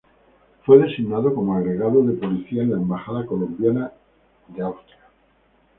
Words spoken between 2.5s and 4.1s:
en la embajada colombiana